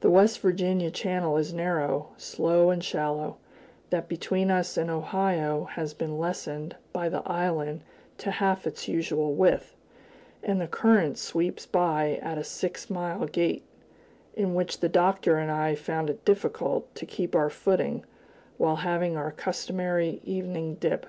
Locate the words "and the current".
10.42-11.18